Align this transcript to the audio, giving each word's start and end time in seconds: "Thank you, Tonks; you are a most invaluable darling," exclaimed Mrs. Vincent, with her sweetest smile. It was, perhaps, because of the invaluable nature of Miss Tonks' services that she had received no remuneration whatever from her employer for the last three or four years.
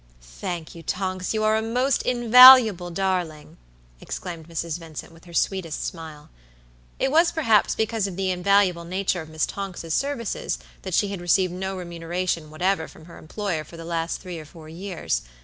"Thank 0.23 0.73
you, 0.73 0.81
Tonks; 0.81 1.31
you 1.31 1.43
are 1.43 1.55
a 1.55 1.61
most 1.61 2.01
invaluable 2.01 2.89
darling," 2.89 3.57
exclaimed 3.99 4.49
Mrs. 4.49 4.79
Vincent, 4.79 5.11
with 5.13 5.25
her 5.25 5.33
sweetest 5.35 5.83
smile. 5.85 6.29
It 6.97 7.11
was, 7.11 7.31
perhaps, 7.31 7.75
because 7.75 8.07
of 8.07 8.15
the 8.15 8.31
invaluable 8.31 8.83
nature 8.83 9.21
of 9.21 9.29
Miss 9.29 9.45
Tonks' 9.45 9.93
services 9.93 10.57
that 10.81 10.95
she 10.95 11.09
had 11.09 11.21
received 11.21 11.53
no 11.53 11.77
remuneration 11.77 12.49
whatever 12.49 12.87
from 12.87 13.05
her 13.05 13.19
employer 13.19 13.63
for 13.63 13.77
the 13.77 13.85
last 13.85 14.21
three 14.21 14.39
or 14.39 14.45
four 14.45 14.67
years. 14.67 15.21